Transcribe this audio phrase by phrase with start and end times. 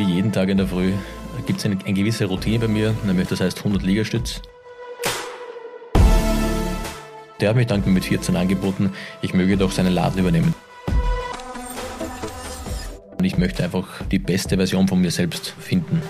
[0.00, 0.92] wie jeden Tag in der Früh
[1.46, 4.40] gibt es eine, eine, gewisse Routine bei mir, nämlich das heißt 100 Liegestütz.
[7.38, 10.54] Der hat mich dann mit 14 angeboten, ich möge doch seinen Laden übernehmen.
[13.18, 16.00] Und ich möchte einfach die beste Version von mir selbst finden.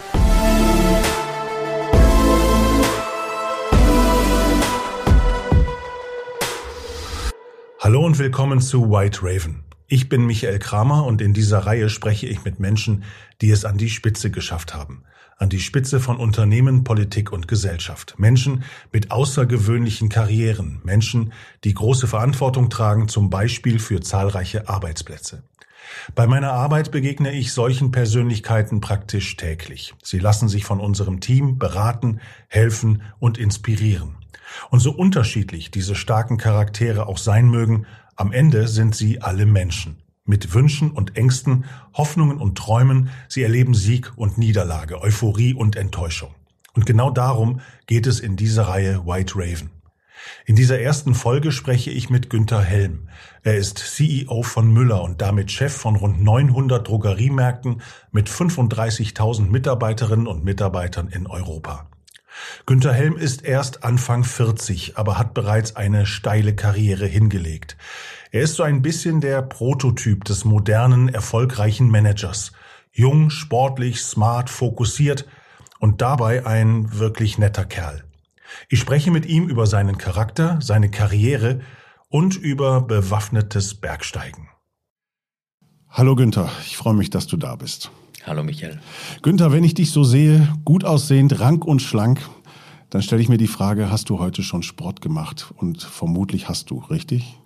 [7.80, 9.69] Hallo und willkommen zu White Raven.
[9.92, 13.02] Ich bin Michael Kramer und in dieser Reihe spreche ich mit Menschen,
[13.40, 15.02] die es an die Spitze geschafft haben.
[15.36, 18.14] An die Spitze von Unternehmen, Politik und Gesellschaft.
[18.16, 20.80] Menschen mit außergewöhnlichen Karrieren.
[20.84, 21.32] Menschen,
[21.64, 25.42] die große Verantwortung tragen, zum Beispiel für zahlreiche Arbeitsplätze.
[26.14, 29.94] Bei meiner Arbeit begegne ich solchen Persönlichkeiten praktisch täglich.
[30.04, 34.14] Sie lassen sich von unserem Team beraten, helfen und inspirieren.
[34.70, 37.86] Und so unterschiedlich diese starken Charaktere auch sein mögen,
[38.20, 40.02] am Ende sind sie alle Menschen.
[40.26, 46.34] Mit Wünschen und Ängsten, Hoffnungen und Träumen, sie erleben Sieg und Niederlage, Euphorie und Enttäuschung.
[46.74, 49.70] Und genau darum geht es in dieser Reihe White Raven.
[50.44, 53.08] In dieser ersten Folge spreche ich mit Günther Helm.
[53.42, 57.80] Er ist CEO von Müller und damit Chef von rund 900 Drogeriemärkten
[58.12, 61.89] mit 35.000 Mitarbeiterinnen und Mitarbeitern in Europa.
[62.66, 67.76] Günter Helm ist erst Anfang 40, aber hat bereits eine steile Karriere hingelegt.
[68.30, 72.52] Er ist so ein bisschen der Prototyp des modernen, erfolgreichen Managers.
[72.92, 75.26] Jung, sportlich, smart, fokussiert
[75.78, 78.04] und dabei ein wirklich netter Kerl.
[78.68, 81.60] Ich spreche mit ihm über seinen Charakter, seine Karriere
[82.08, 84.48] und über bewaffnetes Bergsteigen.
[85.88, 87.90] Hallo Günther, ich freue mich, dass du da bist.
[88.24, 88.78] Hallo Michael.
[89.22, 92.20] Günther, wenn ich dich so sehe, gut aussehend, rank und schlank,
[92.90, 95.52] dann stelle ich mir die Frage, hast du heute schon Sport gemacht?
[95.56, 97.36] Und vermutlich hast du, richtig?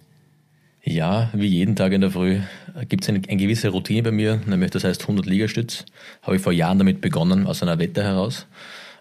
[0.82, 2.40] Ja, wie jeden Tag in der Früh
[2.88, 5.84] gibt es eine, eine, gewisse Routine bei mir, nämlich das heißt 100 Liegestütz.
[6.22, 8.46] Habe ich vor Jahren damit begonnen, aus einer Wette heraus.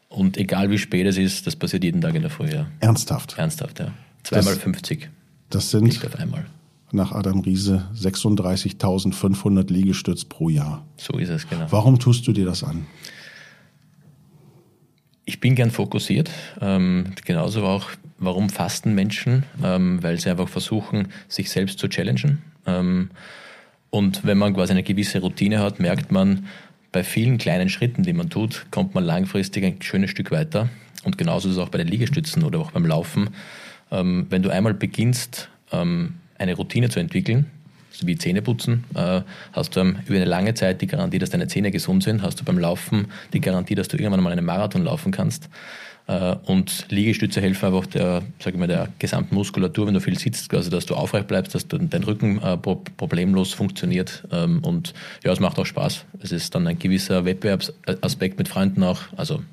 [0.08, 2.50] Und egal wie spät es ist, das passiert jeden Tag in der Früh.
[2.50, 2.68] Ja.
[2.80, 3.36] Ernsthaft?
[3.38, 3.92] Ernsthaft, ja.
[4.24, 5.10] Zweimal 50.
[5.50, 6.46] Das sind nicht auf einmal.
[6.94, 10.86] Nach Adam Riese 36.500 Liegestütz pro Jahr.
[10.98, 11.68] So ist es, genau.
[11.70, 12.86] Warum tust du dir das an?
[15.26, 16.30] Ich bin gern fokussiert.
[16.60, 19.44] Ähm, genauso auch, warum fasten Menschen?
[19.64, 22.42] Ähm, weil sie einfach versuchen, sich selbst zu challengen.
[22.66, 23.10] Ähm,
[23.90, 26.48] und wenn man quasi eine gewisse Routine hat, merkt man,
[26.92, 30.70] bei vielen kleinen Schritten, die man tut, kommt man langfristig ein schönes Stück weiter.
[31.04, 33.32] Und genauso ist es auch bei den Liegestützen oder auch beim Laufen.
[33.92, 37.46] Ähm, wenn du einmal beginnst, ähm, eine Routine zu entwickeln,
[38.02, 39.22] wie Zähneputzen, äh,
[39.52, 42.44] hast du über eine lange Zeit die Garantie, dass deine Zähne gesund sind, hast du
[42.44, 45.50] beim Laufen die Garantie, dass du irgendwann mal einen Marathon laufen kannst.
[46.08, 50.18] Äh, und Liegestütze helfen einfach der, sag ich mal, der gesamten Muskulatur, wenn du viel
[50.18, 54.24] sitzt, also dass du aufrecht bleibst, dass dein Rücken äh, problemlos funktioniert.
[54.32, 54.94] Ähm, und
[55.24, 56.06] ja, es macht auch Spaß.
[56.20, 59.02] Es ist dann ein gewisser Wettbewerbsaspekt mit Freunden auch.
[59.16, 59.44] Also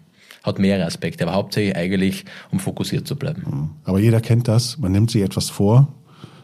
[0.43, 3.43] hat mehrere Aspekte, aber hauptsächlich eigentlich, um fokussiert zu bleiben.
[3.47, 3.71] Mhm.
[3.85, 4.79] Aber jeder kennt das.
[4.79, 5.89] Man nimmt sich etwas vor,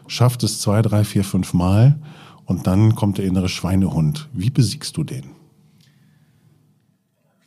[0.07, 1.97] schafft es zwei, drei, vier, fünf Mal
[2.45, 4.27] und dann kommt der innere Schweinehund.
[4.33, 5.25] Wie besiegst du den?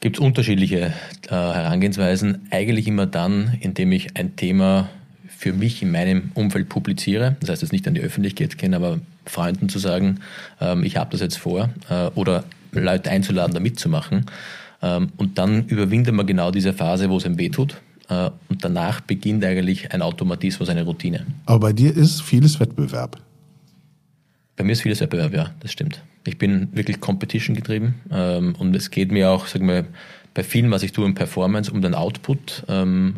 [0.01, 0.93] Gibt es unterschiedliche
[1.29, 2.49] äh, Herangehensweisen.
[2.51, 4.89] Eigentlich immer dann, indem ich ein Thema
[5.27, 7.37] für mich in meinem Umfeld publiziere.
[7.41, 10.21] Das heißt, es nicht an die Öffentlichkeit gehen, aber Freunden zu sagen,
[10.61, 14.27] ähm, ich habe das jetzt vor äh, oder Leute einzuladen, da mitzumachen.
[14.83, 19.45] Ähm, und dann überwindet man genau diese Phase, wo es einem wehtut und danach beginnt
[19.45, 21.27] eigentlich ein Automatismus, eine Routine.
[21.47, 23.19] Aber bei dir ist vieles Wettbewerb.
[24.57, 26.03] Bei mir ist vieles Wettbewerb, ja, das stimmt.
[26.27, 29.87] Ich bin wirklich Competition getrieben ähm, und es geht mir auch, sagen wir,
[30.35, 33.17] bei vielen, was ich tue, um Performance, um den Output, ähm,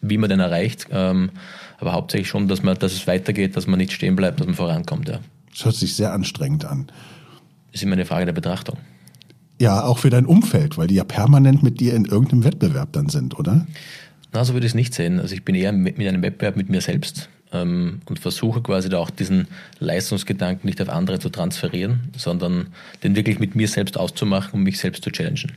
[0.00, 1.30] wie man den erreicht, ähm,
[1.78, 4.56] aber hauptsächlich schon, dass man, dass es weitergeht, dass man nicht stehen bleibt, dass man
[4.56, 5.08] vorankommt.
[5.08, 5.20] Ja.
[5.50, 6.86] Das hört sich sehr anstrengend an.
[7.66, 8.78] Das ist immer eine Frage der Betrachtung.
[9.60, 13.08] Ja, auch für dein Umfeld, weil die ja permanent mit dir in irgendeinem Wettbewerb dann
[13.08, 13.66] sind, oder?
[14.32, 15.18] Na, so würde ich es nicht sehen.
[15.20, 18.98] Also ich bin eher mit, einem Wettbewerb mit mir selbst ähm, und versuche quasi da
[18.98, 19.48] auch diesen
[19.80, 22.68] Leistungsgedanken nicht auf andere zu transferieren, sondern
[23.02, 25.52] den wirklich mit mir selbst auszumachen und mich selbst zu challengen.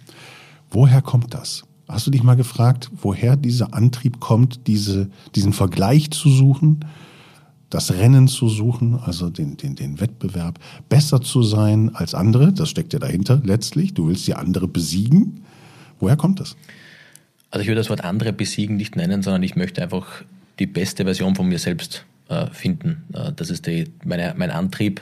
[0.72, 1.64] Woher kommt das?
[1.88, 6.86] Hast du dich mal gefragt, woher dieser Antrieb kommt, diese, diesen Vergleich zu suchen?
[7.72, 10.60] Das Rennen zu suchen, also den, den, den Wettbewerb,
[10.90, 13.94] besser zu sein als andere, das steckt ja dahinter letztlich.
[13.94, 15.44] Du willst die andere besiegen.
[16.00, 16.56] Woher kommt das?
[17.50, 20.24] Also ich würde das Wort andere besiegen nicht nennen, sondern ich möchte einfach
[20.60, 23.04] die beste Version von mir selbst äh, finden.
[23.14, 25.02] Äh, das ist die, meine, mein Antrieb,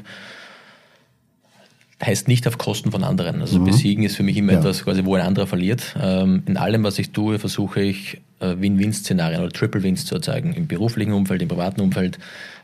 [2.03, 3.41] heißt nicht auf Kosten von anderen.
[3.41, 3.65] Also mhm.
[3.65, 4.59] besiegen ist für mich immer ja.
[4.59, 5.95] etwas, quasi, wo ein anderer verliert.
[6.01, 10.53] Ähm, in allem, was ich tue, versuche ich äh, Win-Win-Szenarien oder Triple-Wins zu erzeugen.
[10.53, 12.17] Im beruflichen Umfeld, im privaten Umfeld,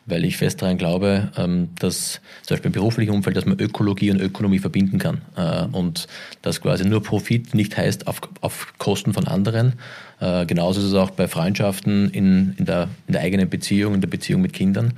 [0.05, 4.11] weil ich fest daran glaube, ähm, dass zum Beispiel im beruflichen Umfeld, dass man Ökologie
[4.11, 5.21] und Ökonomie verbinden kann.
[5.35, 6.07] Äh, und
[6.41, 9.73] dass quasi nur Profit nicht heißt auf, auf Kosten von anderen.
[10.21, 14.01] Äh, genauso ist es auch bei Freundschaften in, in, der, in der eigenen Beziehung, in
[14.01, 14.93] der Beziehung mit Kindern.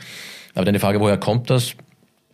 [0.54, 1.75] Aber deine Frage, woher kommt das?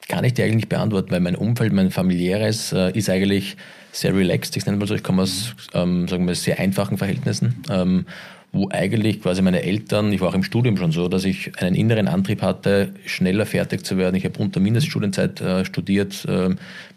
[0.08, 3.56] Kann ich dir eigentlich nicht beantworten, weil mein Umfeld, mein familiäres, äh, ist eigentlich
[3.92, 4.58] sehr relaxed.
[4.58, 7.64] Ich nenne mal so, ich komme aus, ähm, sagen wir, sehr einfachen Verhältnissen.
[7.70, 8.06] Ähm,
[8.54, 11.76] wo eigentlich quasi meine Eltern, ich war auch im Studium schon so, dass ich einen
[11.76, 14.16] inneren Antrieb hatte, schneller fertig zu werden.
[14.16, 16.50] Ich habe unter Mindeststudienzeit äh, studiert, äh,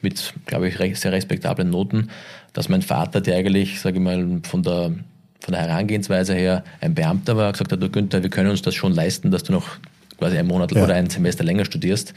[0.02, 2.10] mit, glaube ich, recht, sehr respektablen Noten,
[2.52, 4.92] dass mein Vater, der eigentlich, sage ich mal, von der,
[5.40, 8.74] von der Herangehensweise her ein Beamter war, gesagt hat, du Günther, wir können uns das
[8.74, 9.78] schon leisten, dass du noch
[10.18, 10.84] quasi einen Monat ja.
[10.84, 12.12] oder ein Semester länger studierst.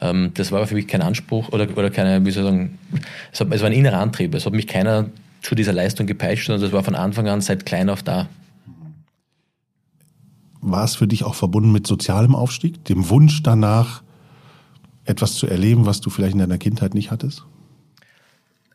[0.00, 2.78] Ähm, das war für mich kein Anspruch oder, oder keine, wie soll ich sagen,
[3.32, 4.34] es, hat, es war ein innerer Antrieb.
[4.34, 5.06] Es hat mich keiner
[5.42, 8.28] zu dieser Leistung gepeitscht, sondern das war von Anfang an seit klein auf da
[10.60, 14.02] war es für dich auch verbunden mit sozialem Aufstieg, dem Wunsch danach,
[15.04, 17.44] etwas zu erleben, was du vielleicht in deiner Kindheit nicht hattest?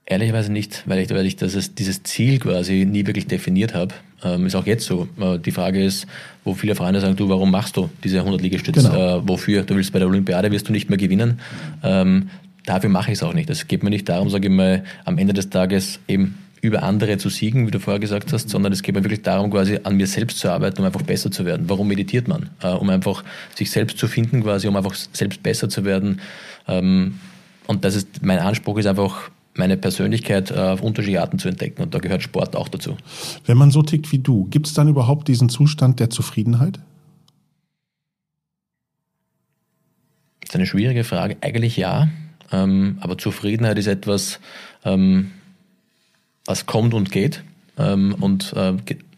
[0.08, 3.96] Ehrlicherweise nicht, weil ich, weil ich das, dieses Ziel quasi nie wirklich definiert habe.
[4.24, 5.08] Ähm, ist auch jetzt so.
[5.20, 6.06] Äh, die Frage ist,
[6.44, 8.82] wo viele Freunde sagen, du, warum machst du diese 100 Liegestütze?
[8.82, 9.18] Genau.
[9.18, 9.64] Äh, wofür?
[9.64, 11.40] Du willst bei der Olympiade, wirst du nicht mehr gewinnen.
[11.84, 12.30] Ähm,
[12.66, 13.50] dafür mache ich es auch nicht.
[13.50, 17.18] Es geht mir nicht darum, sage ich mal, am Ende des Tages eben über andere
[17.18, 19.98] zu siegen, wie du vorher gesagt hast, sondern es geht mir wirklich darum, quasi an
[19.98, 21.68] mir selbst zu arbeiten, um einfach besser zu werden.
[21.68, 22.50] Warum meditiert man?
[22.62, 23.24] Äh, um einfach
[23.56, 26.22] sich selbst zu finden, quasi, um einfach selbst besser zu werden.
[26.68, 27.20] Ähm,
[27.68, 31.82] und das ist, mein Anspruch ist einfach, meine Persönlichkeit äh, auf unterschiedliche Arten zu entdecken.
[31.82, 32.98] Und da gehört Sport auch dazu.
[33.46, 36.80] Wenn man so tickt wie du, gibt es dann überhaupt diesen Zustand der Zufriedenheit?
[40.42, 41.38] Das ist eine schwierige Frage.
[41.42, 42.10] Eigentlich ja.
[42.52, 44.40] Ähm, aber Zufriedenheit ist etwas,
[44.84, 45.32] ähm,
[46.46, 47.44] was kommt und geht.
[47.78, 48.74] Ähm, und äh,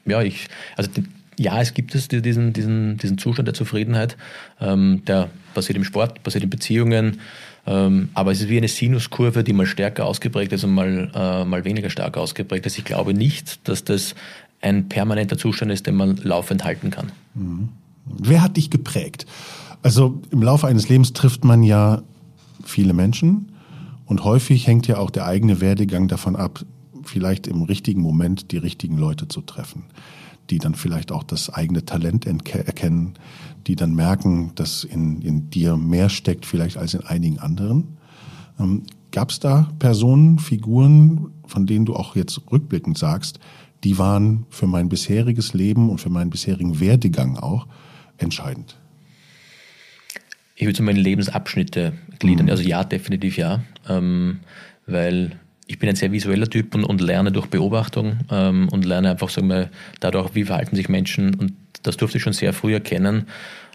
[0.06, 0.90] ja, ich, also
[1.40, 4.18] ja, es gibt es diesen, diesen, diesen Zustand der Zufriedenheit,
[4.60, 7.20] ähm, der passiert im Sport, passiert in Beziehungen,
[7.66, 11.46] ähm, aber es ist wie eine Sinuskurve, die mal stärker ausgeprägt ist und mal, äh,
[11.46, 12.78] mal weniger stark ausgeprägt ist.
[12.78, 14.16] Ich glaube nicht, dass das
[14.62, 17.12] ein permanenter Zustand ist, den man laufend halten kann.
[17.36, 17.70] Mhm.
[18.06, 19.26] Wer hat dich geprägt?
[19.84, 22.02] Also im Laufe eines Lebens trifft man ja
[22.64, 23.52] viele Menschen
[24.06, 26.64] und häufig hängt ja auch der eigene Werdegang davon ab,
[27.04, 29.84] vielleicht im richtigen Moment die richtigen Leute zu treffen,
[30.50, 33.14] die dann vielleicht auch das eigene Talent erkennen,
[33.68, 37.98] die dann merken, dass in, in dir mehr steckt vielleicht als in einigen anderen.
[38.60, 43.40] Ähm, Gab es da Personen, Figuren, von denen du auch jetzt rückblickend sagst,
[43.84, 47.68] die waren für mein bisheriges Leben und für meinen bisherigen Werdegang auch
[48.18, 48.78] entscheidend?
[50.56, 52.48] Ich würde so meine Lebensabschnitte gliedern.
[52.48, 52.52] Mhm.
[52.52, 53.64] Also ja, definitiv ja.
[53.88, 54.40] Ähm,
[54.88, 59.12] weil ich bin ein sehr visueller Typ und, und lerne durch Beobachtung ähm, und lerne
[59.12, 59.70] einfach, sagen wir,
[60.00, 61.36] dadurch, wie verhalten sich Menschen.
[61.36, 61.54] Und
[61.84, 63.28] das durfte ich schon sehr früh erkennen.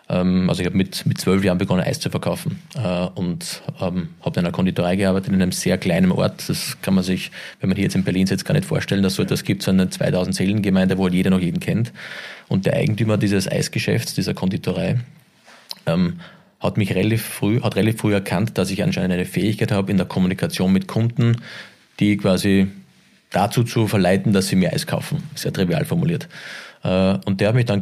[0.08, 4.08] Ähm, also ich habe mit, mit zwölf Jahren begonnen, Eis zu verkaufen äh, und ähm,
[4.22, 6.48] habe in einer Konditorei gearbeitet in einem sehr kleinen Ort.
[6.48, 7.30] Das kann man sich,
[7.60, 9.70] wenn man hier jetzt in Berlin sitzt, gar nicht vorstellen, dass so etwas gibt, so
[9.70, 11.92] eine 2000 Seelengemeinde, wo jeder noch jeden kennt.
[12.48, 15.00] Und der Eigentümer dieses Eisgeschäfts, dieser Konditorei,
[15.86, 16.20] ähm,
[16.58, 19.96] hat mich relativ früh, hat relativ früh erkannt, dass ich anscheinend eine Fähigkeit habe in
[19.96, 21.36] der Kommunikation mit Kunden,
[22.02, 22.66] die quasi
[23.30, 25.22] dazu zu verleiten, dass sie mir Eis kaufen.
[25.34, 26.28] Sehr trivial formuliert.
[26.82, 27.80] Äh, und der hat mich dann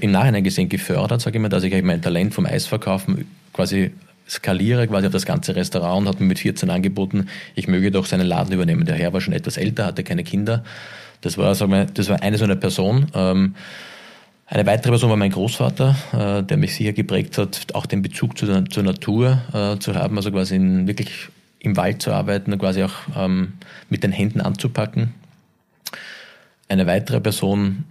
[0.00, 3.92] im Nachhinein gesehen gefördert, sage ich mal, dass ich mein Talent vom Eisverkaufen quasi
[4.28, 8.06] skaliere quasi auf das ganze Restaurant und hat mir mit 14 angeboten, ich möge doch
[8.06, 8.84] seinen Laden übernehmen.
[8.84, 10.64] Der Herr war schon etwas älter, hatte keine Kinder.
[11.20, 13.06] Das war, sagen wir, das war eine so eine Person.
[13.14, 13.54] Ähm,
[14.46, 18.36] eine weitere Person war mein Großvater, äh, der mich sicher geprägt hat, auch den Bezug
[18.36, 18.48] zur,
[18.82, 23.54] Natur äh, zu haben, also quasi wirklich im Wald zu arbeiten und quasi auch ähm,
[23.88, 25.14] mit den Händen anzupacken.
[26.68, 27.84] Eine weitere Person,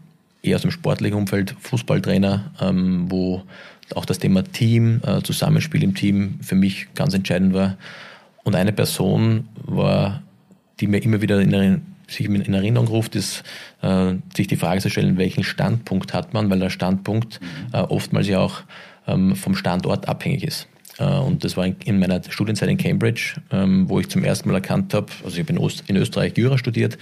[0.44, 3.44] eher aus dem sportlichen Umfeld, Fußballtrainer, ähm, wo
[3.94, 7.78] auch das Thema Team, äh, Zusammenspiel im Team für mich ganz entscheidend war.
[8.44, 10.22] Und eine Person war,
[10.80, 13.44] die mir immer wieder in, sich in Erinnerung ruft, ist,
[13.82, 17.40] äh, sich die Frage zu stellen, welchen Standpunkt hat man, weil der Standpunkt
[17.74, 18.62] äh, oftmals ja auch
[19.08, 20.68] ähm, vom Standort abhängig ist.
[20.98, 24.56] Äh, und das war in meiner Studienzeit in Cambridge, ähm, wo ich zum ersten Mal
[24.56, 26.98] erkannt habe, also ich habe in Österreich Jura studiert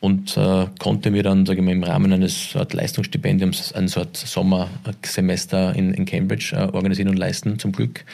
[0.00, 5.74] und äh, konnte mir dann, sage ich mal, im Rahmen eines Leistungsstipendiums ein Sort Sommersemester
[5.74, 8.04] in, in Cambridge äh, organisieren und leisten, zum Glück.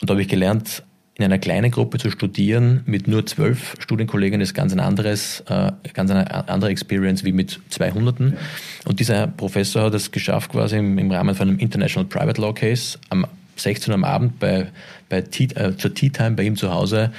[0.00, 0.82] Und da habe ich gelernt,
[1.14, 5.44] in einer kleinen Gruppe zu studieren mit nur zwölf Studienkollegen ist ganz ein anderes,
[5.92, 8.32] ganz eine andere Experience wie mit 200.
[8.86, 12.98] Und dieser Professor hat es geschafft, quasi im Rahmen von einem International Private Law Case
[13.10, 14.68] am 16 Uhr am Abend bei,
[15.08, 17.12] bei Tea, äh, zur Tea Time bei ihm zu Hause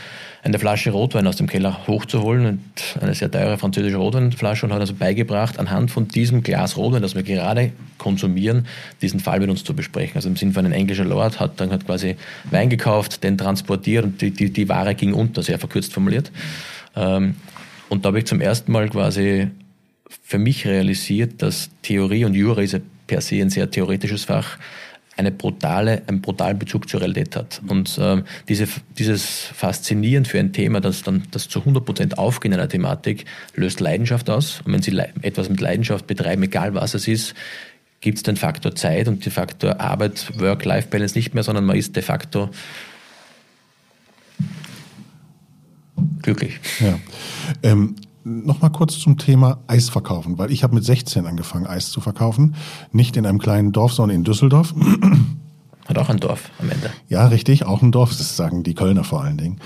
[0.44, 2.62] eine Flasche Rotwein aus dem Keller hochzuholen und
[3.02, 7.16] eine sehr teure französische Rotweinflasche und hat also beigebracht, anhand von diesem Glas Rotwein, das
[7.16, 8.68] wir gerade konsumieren,
[9.02, 10.18] diesen Fall mit uns zu besprechen.
[10.18, 12.18] Also im Sinne von ein englischer Lord hat dann hat quasi
[12.52, 16.30] Wein gekauft, den transportiert und die, die, die Ware ging unter, sehr verkürzt formuliert.
[16.98, 17.36] Ähm,
[17.88, 19.48] und da habe ich zum ersten Mal quasi
[20.22, 24.58] für mich realisiert, dass Theorie und Jura ist ja per se ein sehr theoretisches Fach,
[25.16, 27.62] eine brutale, einen brutalen Bezug zur Realität hat.
[27.68, 28.68] Und ähm, diese,
[28.98, 33.26] dieses Faszinieren für ein Thema, das dann das zu 100 Prozent aufgeht in einer Thematik,
[33.56, 34.62] löst Leidenschaft aus.
[34.66, 37.36] Und wenn Sie etwas mit Leidenschaft betreiben, egal was es ist,
[38.02, 41.96] gibt es den Faktor Zeit und den Faktor Arbeit, Work-Life-Balance nicht mehr, sondern man ist
[41.96, 42.50] de facto
[46.22, 46.60] glücklich.
[46.80, 47.00] Ja.
[47.62, 52.00] Ähm, Nochmal kurz zum Thema Eis verkaufen, weil ich habe mit 16 angefangen, Eis zu
[52.00, 52.56] verkaufen.
[52.92, 54.74] Nicht in einem kleinen Dorf, sondern in Düsseldorf.
[55.88, 56.90] Hat auch ein Dorf am Ende.
[57.10, 59.60] Ja, richtig, auch ein Dorf, das sagen die Kölner vor allen Dingen.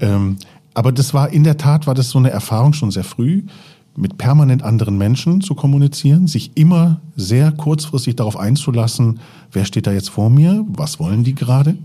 [0.00, 0.36] Ähm,
[0.74, 3.42] aber das war in der Tat, war das so eine Erfahrung schon sehr früh,
[3.96, 9.20] mit permanent anderen Menschen zu kommunizieren, sich immer sehr kurzfristig darauf einzulassen,
[9.52, 11.76] wer steht da jetzt vor mir, was wollen die gerade,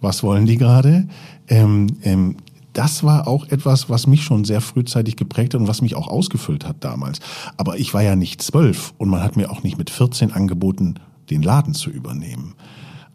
[0.00, 1.08] was wollen die gerade.
[1.48, 2.36] Ähm, ähm,
[2.78, 6.06] das war auch etwas, was mich schon sehr frühzeitig geprägt hat und was mich auch
[6.06, 7.18] ausgefüllt hat damals.
[7.56, 10.94] Aber ich war ja nicht zwölf und man hat mir auch nicht mit 14 angeboten,
[11.28, 12.54] den Laden zu übernehmen.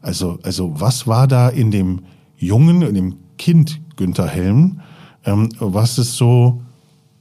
[0.01, 2.01] Also, also was war da in dem
[2.35, 4.81] Jungen, in dem Kind Günther Helm,
[5.23, 6.61] ähm, was es so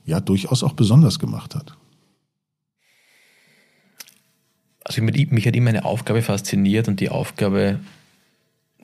[0.04, 1.76] ja durchaus auch besonders gemacht hat?
[4.82, 7.78] Also mich hat immer eine Aufgabe fasziniert und die Aufgabe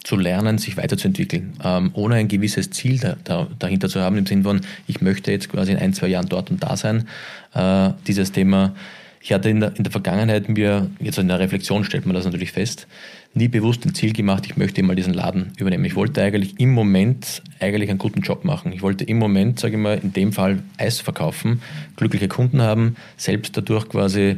[0.04, 4.26] zu lernen, sich weiterzuentwickeln, ähm, ohne ein gewisses Ziel da, da, dahinter zu haben, im
[4.26, 7.08] Sinne von, ich möchte jetzt quasi in ein, zwei Jahren dort und da sein.
[7.54, 8.74] Äh, dieses Thema,
[9.20, 12.24] ich hatte in der, in der Vergangenheit mir, jetzt in der Reflexion stellt man das
[12.24, 12.86] natürlich fest,
[13.34, 15.84] nie bewusst ein Ziel gemacht, ich möchte mal diesen Laden übernehmen.
[15.84, 18.72] Ich wollte eigentlich im Moment eigentlich einen guten Job machen.
[18.72, 21.62] Ich wollte im Moment, sage ich mal, in dem Fall Eis verkaufen,
[21.96, 24.36] glückliche Kunden haben, selbst dadurch quasi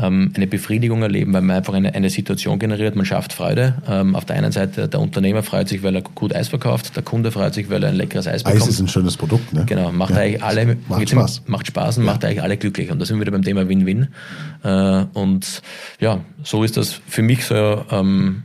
[0.00, 3.82] ähm, eine Befriedigung erleben, weil man einfach eine, eine Situation generiert, man schafft Freude.
[3.88, 7.02] Ähm, auf der einen Seite der Unternehmer freut sich, weil er gut Eis verkauft, der
[7.02, 8.62] Kunde freut sich, weil er ein leckeres Eis bekommt.
[8.62, 9.64] Eis ist ein schönes Produkt, ne?
[9.66, 10.18] Genau, macht ja.
[10.18, 12.12] eigentlich alle, macht Spaß, macht Spaß und ja.
[12.12, 12.90] macht eigentlich alle glücklich.
[12.90, 14.08] Und da sind wir wieder beim Thema Win-Win.
[14.62, 15.62] Äh, und
[16.00, 18.44] ja, so ist das für mich so ähm,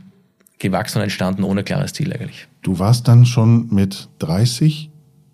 [0.58, 2.48] gewachsen und entstanden ohne klares Ziel eigentlich.
[2.62, 4.90] Du warst dann schon mit 30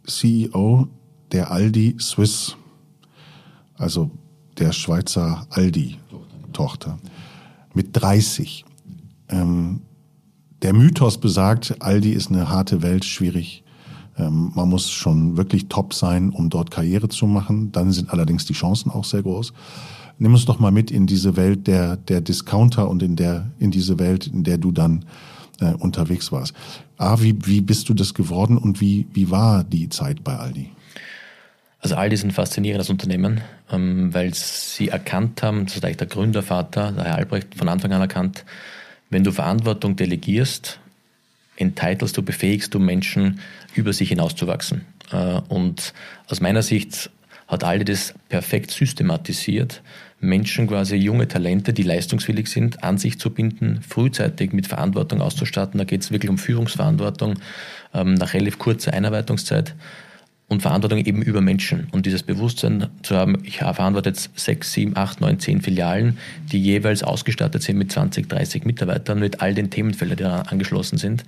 [0.07, 0.89] CEO
[1.33, 2.57] der Aldi Swiss.
[3.77, 4.11] Also
[4.59, 5.47] der Schweizer
[6.61, 6.99] Aldi-Tochter
[7.75, 8.65] mit 30.
[9.29, 9.81] Ähm,
[10.63, 13.63] der Mythos besagt, Aldi ist eine harte Welt, schwierig.
[14.19, 17.73] Ähm, man muss schon wirklich top sein, um dort Karriere zu machen.
[17.73, 19.53] Dann sind allerdings die Chancen auch sehr groß.
[20.19, 23.71] Nimm uns doch mal mit in diese Welt der, der Discounter und in, der, in
[23.71, 25.07] diese Welt, in der du dann
[25.61, 26.53] äh, unterwegs warst.
[26.99, 30.71] A, wie, wie bist du das geworden und wie, wie war die Zeit bei Aldi?
[31.81, 33.41] Also Aldi ist ein faszinierendes Unternehmen,
[33.73, 37.93] ähm, weil sie erkannt haben, das ist eigentlich der Gründervater, der Herr Albrecht, von Anfang
[37.93, 38.45] an erkannt,
[39.09, 40.79] wenn du Verantwortung delegierst,
[41.57, 43.41] entteilst du, befähigst du Menschen,
[43.75, 44.85] über sich hinauszuwachsen.
[45.11, 45.95] Äh, und
[46.29, 47.11] aus meiner Sicht
[47.49, 49.83] hat Aldi das perfekt systematisiert,
[50.21, 55.79] Menschen quasi junge Talente, die leistungswillig sind, an sich zu binden, frühzeitig mit Verantwortung auszustatten.
[55.79, 57.41] Da geht es wirklich um Führungsverantwortung
[57.95, 59.75] ähm, nach relativ kurzer Einarbeitungszeit
[60.51, 61.87] und Verantwortung eben über Menschen.
[61.93, 66.19] Und dieses Bewusstsein zu haben, ich verantworte jetzt sechs, sieben, acht, neun, zehn Filialen,
[66.51, 70.99] die jeweils ausgestattet sind mit 20, 30 Mitarbeitern, mit all den Themenfeldern, die daran angeschlossen
[70.99, 71.23] sind,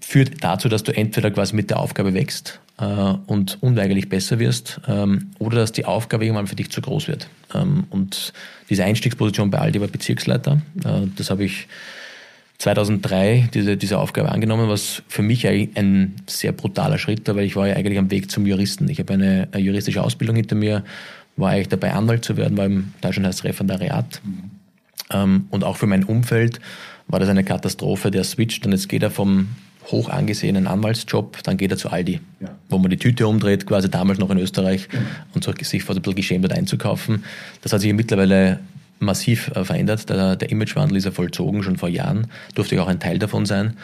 [0.00, 4.82] führt dazu, dass du entweder quasi mit der Aufgabe wächst äh, und unweigerlich besser wirst
[4.86, 7.30] ähm, oder dass die Aufgabe irgendwann für dich zu groß wird.
[7.54, 8.34] Ähm, und
[8.68, 10.60] diese Einstiegsposition bei Aldi war Bezirksleiter.
[10.84, 11.68] Äh, das habe ich
[12.58, 17.56] 2003 diese, diese Aufgabe angenommen, was für mich ein sehr brutaler Schritt war, weil ich
[17.56, 18.88] war ja eigentlich am Weg zum Juristen.
[18.88, 20.84] Ich habe eine, eine juristische Ausbildung hinter mir,
[21.36, 24.20] war eigentlich dabei, Anwalt zu werden, war im Deutschland heißt Referendariat.
[24.24, 24.50] Mhm.
[25.10, 26.60] Ähm, und auch für mein Umfeld
[27.08, 28.10] war das eine Katastrophe.
[28.10, 29.48] Der switcht und jetzt geht er vom
[29.90, 32.48] hoch angesehenen Anwaltsjob, dann geht er zu Aldi, ja.
[32.68, 35.00] wo man die Tüte umdreht, quasi damals noch in Österreich, ja.
[35.34, 37.24] und so, sich fast ein bisschen geschämt hat einzukaufen.
[37.62, 38.60] Das hat sich mittlerweile
[38.98, 40.08] massiv äh, verändert.
[40.08, 42.28] Der, der Imagewandel ist ja vollzogen, schon vor Jahren.
[42.54, 43.76] Durfte ich auch ein Teil davon sein.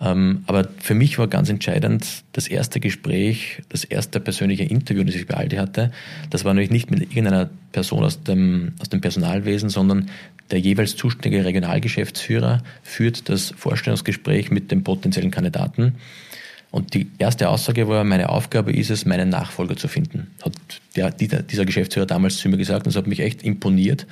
[0.00, 5.16] Ähm, aber für mich war ganz entscheidend das erste Gespräch, das erste persönliche Interview, das
[5.16, 5.90] ich bei Aldi hatte.
[6.30, 10.08] Das war natürlich nicht mit irgendeiner Person aus dem, aus dem Personalwesen, sondern
[10.50, 15.96] der jeweils zuständige Regionalgeschäftsführer führt das Vorstellungsgespräch mit dem potenziellen Kandidaten.
[16.70, 20.26] Und die erste Aussage war, meine Aufgabe ist es, meinen Nachfolger zu finden.
[20.42, 20.52] Hat
[20.96, 21.10] der,
[21.42, 24.06] dieser Geschäftsführer damals zu mir gesagt und es hat mich echt imponiert,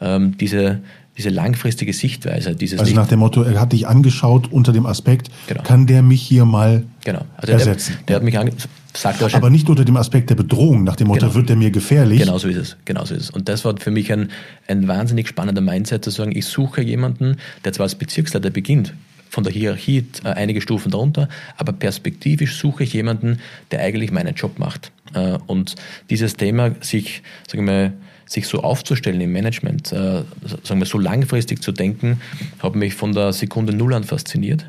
[0.00, 0.80] ähm, diese,
[1.16, 5.30] diese langfristige Sichtweise, dieses Also nach dem Motto, er hat dich angeschaut unter dem Aspekt,
[5.46, 5.62] Genau.
[5.62, 7.26] kann der mich hier mal genau.
[7.36, 7.92] Also ersetzen.
[8.00, 8.52] Der, der hat mich ange
[8.92, 11.34] sagt wahrscheinlich- aber nicht unter dem Aspekt der Bedrohung, nach dem Motto, Genau.
[11.36, 12.18] wird der mir gefährlich.
[12.18, 12.76] Genau so ist es.
[12.86, 13.30] Genau so ist es.
[13.30, 14.30] Und das war für mich ein,
[14.66, 18.94] ein wahnsinnig spannender Mindset, zu sagen, ich suche jemanden, der zwar als Bezirksleiter beginnt,
[19.30, 24.34] von der Hierarchie äh, einige Stufen darunter, aber perspektivisch suche ich jemanden, der eigentlich meinen
[24.34, 24.92] Job macht.
[25.14, 25.76] Äh, und
[26.10, 27.92] dieses Thema, sich, sagen wir
[28.26, 30.22] sich so aufzustellen im Management, äh,
[30.62, 32.20] sagen wir so langfristig zu denken,
[32.60, 34.66] hat mich von der Sekunde Null an fasziniert.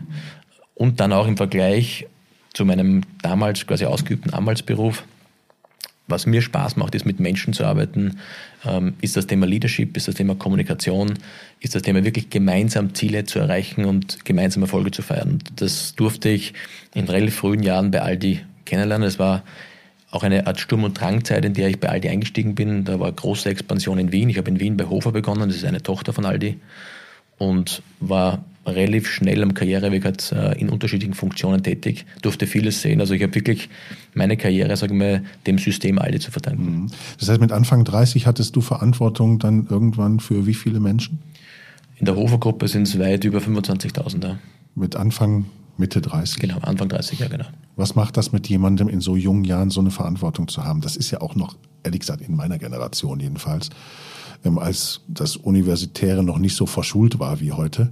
[0.74, 2.08] Und dann auch im Vergleich
[2.54, 5.04] zu meinem damals quasi ausgeübten Anwaltsberuf,
[6.12, 8.20] was mir Spaß macht, ist mit Menschen zu arbeiten,
[8.66, 11.14] ähm, ist das Thema Leadership, ist das Thema Kommunikation,
[11.60, 15.40] ist das Thema wirklich gemeinsam Ziele zu erreichen und gemeinsam Erfolge zu feiern.
[15.56, 16.54] Das durfte ich
[16.94, 19.08] in relativ frühen Jahren bei Aldi kennenlernen.
[19.08, 19.44] Es war
[20.12, 22.84] auch eine Art Sturm- und Drangzeit, in der ich bei Aldi eingestiegen bin.
[22.84, 24.30] Da war große Expansion in Wien.
[24.30, 26.60] Ich habe in Wien bei Hofer begonnen, das ist eine Tochter von Aldi
[27.42, 33.02] und war relativ schnell am Karriereweg halt, in unterschiedlichen Funktionen tätig, durfte vieles sehen.
[33.02, 33.70] Also ich habe wirklich
[34.14, 36.92] meine Karriere, sagen wir, dem System Aldi zu verdanken.
[37.20, 41.18] Das heißt, mit Anfang 30 hattest du Verantwortung dann irgendwann für wie viele Menschen?
[41.98, 44.24] In der Hofer-Gruppe sind es weit über 25.000.
[44.24, 44.38] Ja.
[44.76, 45.46] Mit Anfang,
[45.78, 46.40] Mitte 30.
[46.40, 47.46] Genau, Anfang 30, ja genau.
[47.76, 50.82] Was macht das mit jemandem in so jungen Jahren, so eine Verantwortung zu haben?
[50.82, 53.72] Das ist ja auch noch, ehrlich gesagt, in meiner Generation jedenfalls,
[54.44, 57.92] als das Universitäre noch nicht so verschult war wie heute,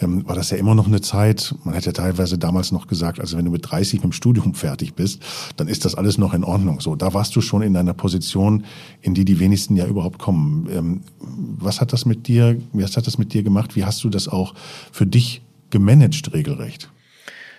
[0.00, 3.20] ähm, war das ja immer noch eine Zeit, man hat ja teilweise damals noch gesagt,
[3.20, 5.22] also wenn du mit 30 mit dem Studium fertig bist,
[5.56, 6.80] dann ist das alles noch in Ordnung.
[6.80, 8.64] So, da warst du schon in einer Position,
[9.00, 10.68] in die die wenigsten ja überhaupt kommen.
[10.70, 13.76] Ähm, was hat das mit dir, was hat das mit dir gemacht?
[13.76, 14.54] Wie hast du das auch
[14.92, 16.90] für dich gemanagt regelrecht?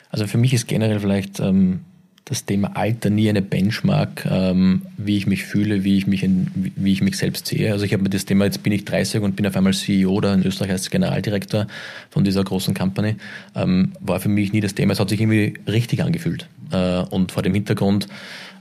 [0.10, 1.82] Also für mich ist generell vielleicht ähm,
[2.30, 6.72] das Thema Alter nie eine Benchmark, ähm, wie ich mich fühle, wie ich mich, in,
[6.76, 7.72] wie ich mich selbst sehe.
[7.72, 10.12] Also ich habe mir das Thema, jetzt bin ich 30 und bin auf einmal CEO
[10.12, 11.66] oder in Österreich als Generaldirektor
[12.12, 13.16] von dieser großen Company,
[13.56, 14.94] ähm, war für mich nie das Thema.
[14.94, 16.48] Es hat sich irgendwie richtig angefühlt.
[16.72, 18.08] Äh, und vor dem Hintergrund,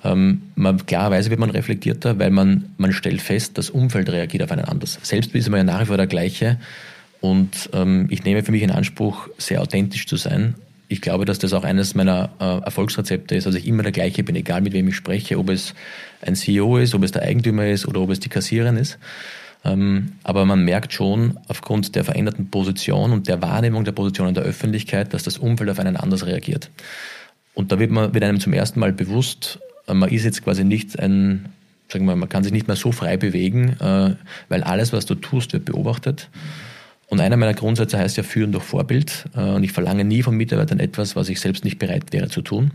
[0.03, 4.51] ähm, man, klarerweise wird man reflektierter, weil man, man stellt fest, das Umfeld reagiert auf
[4.51, 4.99] einen anders.
[5.03, 6.59] Selbst ist man ja nach wie vor der gleiche.
[7.21, 10.55] Und ähm, ich nehme für mich in Anspruch, sehr authentisch zu sein
[10.88, 13.47] ich glaube, dass das auch eines meiner äh, Erfolgsrezepte ist.
[13.47, 15.75] Also ich immer der gleiche bin, egal mit wem ich spreche, ob es
[16.23, 18.98] ein CEO ist, ob es der Eigentümer ist oder ob es die Kassiererin ist.
[19.64, 24.35] Ähm, aber man merkt schon aufgrund der veränderten Position und der Wahrnehmung der Position in
[24.35, 26.70] der Öffentlichkeit, dass das Umfeld auf einen anders reagiert.
[27.55, 30.64] Und da wird man wird einem zum ersten Mal bewusst, äh, man ist jetzt quasi
[30.64, 31.46] nicht ein,
[31.88, 34.14] sagen wir mal, man kann sich nicht mehr so frei bewegen, äh,
[34.48, 36.31] weil alles, was du tust, wird beobachtet.
[37.09, 39.25] Und einer meiner Grundsätze heißt ja Führen durch Vorbild.
[39.35, 42.42] Äh, Und ich verlange nie von Mitarbeitern etwas, was ich selbst nicht bereit wäre zu
[42.42, 42.73] tun.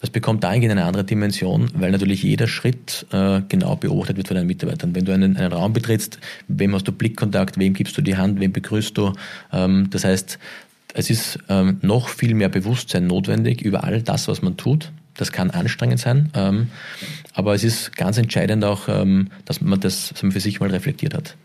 [0.00, 4.36] Das bekommt dahingehend eine andere Dimension, weil natürlich jeder Schritt äh, genau beobachtet wird von
[4.36, 4.94] deinen Mitarbeitern.
[4.94, 8.38] Wenn du einen, einen Raum betrittst, wem hast du Blickkontakt, wem gibst du die Hand,
[8.38, 9.14] wem begrüßt du.
[9.52, 10.38] Ähm, das heißt,
[10.92, 14.92] es ist ähm, noch viel mehr Bewusstsein notwendig über all das, was man tut.
[15.14, 16.68] Das kann anstrengend sein, ähm,
[17.32, 18.86] aber es ist ganz entscheidend auch,
[19.46, 21.36] dass man das für sich mal reflektiert hat.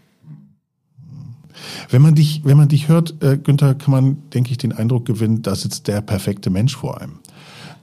[1.89, 5.05] Wenn man dich, wenn man dich hört, äh, Günther, kann man, denke ich, den Eindruck
[5.05, 7.19] gewinnen, da sitzt der perfekte Mensch vor einem.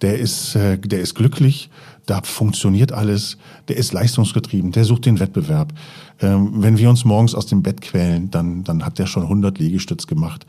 [0.02, 1.70] Der ist, äh, der ist glücklich,
[2.06, 3.36] da funktioniert alles,
[3.68, 5.72] der ist leistungsgetrieben, der sucht den Wettbewerb.
[6.20, 9.58] Ähm, wenn wir uns morgens aus dem Bett quälen, dann, dann hat der schon 100
[9.58, 10.46] Liegestütz gemacht.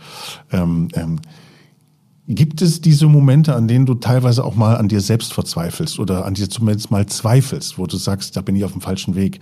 [0.51, 1.19] Ähm, ähm,
[2.31, 6.25] Gibt es diese Momente, an denen du teilweise auch mal an dir selbst verzweifelst oder
[6.25, 9.39] an dir zumindest mal zweifelst, wo du sagst, da bin ich auf dem falschen Weg?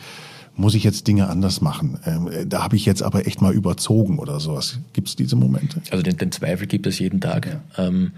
[0.57, 1.99] Muss ich jetzt Dinge anders machen?
[2.05, 4.79] Ähm, da habe ich jetzt aber echt mal überzogen oder sowas.
[4.93, 5.81] Gibt es diese Momente?
[5.91, 7.61] Also den, den, Zweifel gibt es jeden Tag.
[7.77, 7.85] Ja.
[7.87, 8.13] Ähm,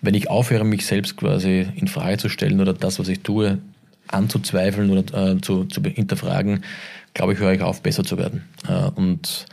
[0.00, 3.58] wenn ich aufhöre, mich selbst quasi in Frage zu stellen oder das, was ich tue,
[4.08, 6.64] anzuzweifeln oder äh, zu, zu hinterfragen,
[7.14, 8.44] glaube ich, höre ich auf, besser zu werden.
[8.66, 9.46] Äh, und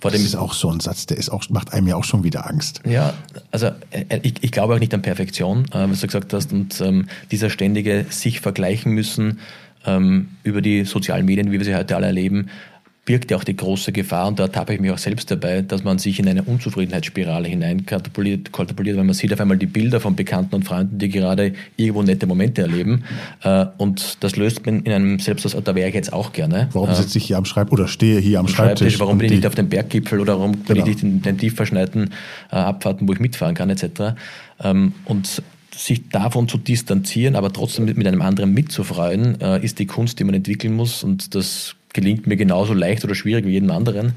[0.00, 2.04] vor dem das ist auch so ein Satz, der ist auch, macht einem ja auch
[2.04, 2.82] schon wieder Angst.
[2.86, 3.14] Ja,
[3.50, 6.80] also äh, ich, ich glaube auch nicht an Perfektion, äh, was du gesagt hast, und
[6.80, 9.40] ähm, dieser ständige sich vergleichen müssen
[9.86, 12.48] ähm, über die sozialen Medien, wie wir sie heute alle erleben,
[13.06, 15.84] birgt ja auch die große Gefahr, und da tappe ich mich auch selbst dabei, dass
[15.84, 20.16] man sich in eine Unzufriedenheitsspirale hineinkatapultiert, katapultiert, weil man sieht auf einmal die Bilder von
[20.16, 23.04] Bekannten und Freunden, die gerade irgendwo nette Momente erleben.
[23.42, 26.68] Äh, und das löst man in einem selbst aus, da wäre ich jetzt auch gerne.
[26.72, 28.80] Warum sitze ich hier am Schreibtisch oder stehe hier am Schreibtisch?
[28.80, 30.80] Schreibtisch warum bin ich nicht auf dem Berggipfel oder warum bin genau.
[30.80, 32.10] ich nicht in den tief verschneiten
[32.50, 34.16] äh, Abfahrten, wo ich mitfahren kann, etc.
[34.60, 35.42] Ähm, und
[35.76, 40.18] sich davon zu distanzieren, aber trotzdem mit, mit einem anderen mitzufreuen, äh, ist die Kunst,
[40.18, 41.04] die man entwickeln muss.
[41.04, 44.12] Und das gelingt mir genauso leicht oder schwierig wie jedem anderen.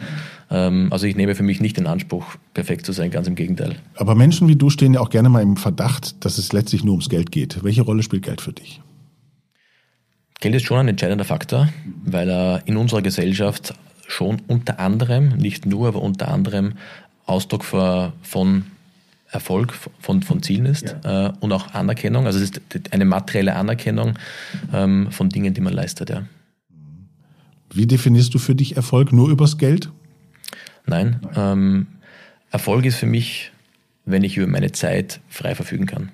[0.49, 3.75] Ähm, also ich nehme für mich nicht den Anspruch, perfekt zu sein, ganz im Gegenteil.
[3.95, 6.93] Aber Menschen wie du stehen ja auch gerne mal im Verdacht, dass es letztlich nur
[6.93, 7.63] ums Geld geht.
[7.63, 8.81] Welche Rolle spielt Geld für dich?
[10.39, 11.69] Geld ist schon ein entscheidender Faktor,
[12.05, 13.73] weil er in unserer Gesellschaft
[14.07, 16.73] schon unter anderem, nicht nur, aber unter anderem
[17.25, 18.63] Ausdruck von
[19.31, 21.27] Erfolg von, von Zielen ist ja.
[21.27, 22.25] äh, und auch Anerkennung.
[22.25, 22.61] Also es ist
[22.91, 24.17] eine materielle Anerkennung
[24.73, 26.09] ähm, von Dingen, die man leistet.
[26.09, 26.23] Ja.
[27.71, 29.13] Wie definierst du für dich Erfolg?
[29.13, 29.91] Nur übers Geld?
[30.85, 31.19] Nein.
[31.21, 31.31] Nein.
[31.35, 31.87] Ähm,
[32.51, 33.51] Erfolg ist für mich,
[34.05, 36.09] wenn ich über meine Zeit frei verfügen kann.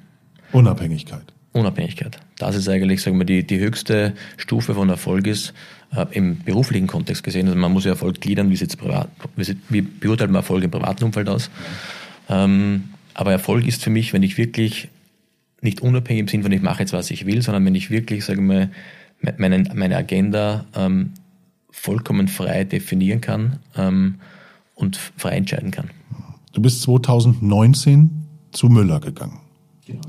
[0.52, 1.24] Unabhängigkeit.
[1.54, 2.20] Unabhängigkeit.
[2.38, 5.54] Das ist eigentlich, sagen wir, die, die höchste Stufe von Erfolg ist,
[5.96, 7.48] äh, im beruflichen Kontext gesehen.
[7.48, 10.72] Also man muss ja Erfolg gliedern, wie, sieht's privat, wie, wie beurteilt man Erfolg im
[10.72, 11.50] privaten Umfeld aus.
[12.28, 14.90] Ähm, aber Erfolg ist für mich, wenn ich wirklich
[15.62, 18.24] nicht unabhängig im Sinn von ich mache jetzt, was ich will, sondern wenn ich wirklich,
[18.26, 18.70] sagen wir,
[19.38, 21.14] meine, meine Agenda ähm,
[21.72, 24.16] vollkommen frei definieren kann ähm,
[24.76, 25.90] und frei entscheiden kann.
[26.52, 28.10] Du bist 2019
[28.52, 29.40] zu Müller gegangen.
[29.86, 30.02] Genau.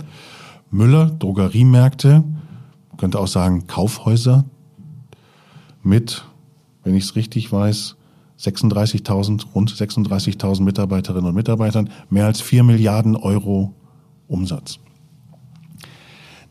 [0.70, 2.24] Müller, Drogeriemärkte,
[2.98, 4.44] könnte auch sagen Kaufhäuser
[5.82, 6.24] mit,
[6.82, 7.95] wenn ich es richtig weiß,
[8.38, 13.74] 36.000, rund 36.000 Mitarbeiterinnen und Mitarbeitern, mehr als 4 Milliarden Euro
[14.28, 14.78] Umsatz.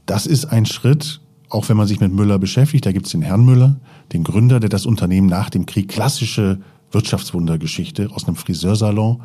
[0.06, 3.22] Das ist ein Schritt, auch wenn man sich mit Müller beschäftigt, da gibt es den
[3.22, 3.80] Herrn Müller,
[4.14, 6.60] den Gründer, der das Unternehmen nach dem Krieg klassische
[6.92, 9.22] Wirtschaftswundergeschichte aus einem Friseursalon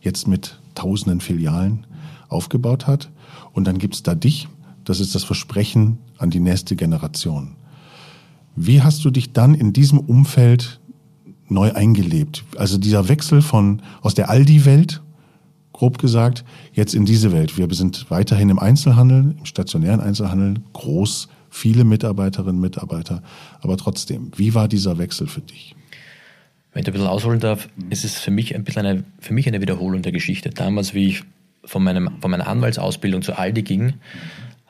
[0.00, 1.86] jetzt mit tausenden Filialen
[2.28, 3.10] aufgebaut hat.
[3.52, 4.48] Und dann gibt's da dich,
[4.84, 7.56] das ist das Versprechen an die nächste Generation.
[8.56, 10.80] Wie hast du dich dann in diesem Umfeld
[11.48, 12.44] neu eingelebt?
[12.56, 15.02] Also dieser Wechsel von aus der Aldi-Welt,
[15.72, 17.58] grob gesagt, jetzt in diese Welt.
[17.58, 23.22] Wir sind weiterhin im Einzelhandel, im stationären Einzelhandel, groß, viele Mitarbeiterinnen, Mitarbeiter.
[23.60, 25.74] Aber trotzdem, wie war dieser Wechsel für dich?
[26.72, 29.46] Wenn ich ein bisschen ausholen darf, ist es für mich ein bisschen eine, für mich
[29.46, 30.50] eine Wiederholung der Geschichte.
[30.50, 31.24] Damals, wie ich
[31.64, 33.94] von, meinem, von meiner Anwaltsausbildung zu Aldi ging,